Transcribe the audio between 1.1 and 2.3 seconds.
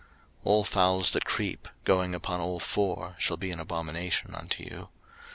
that creep, going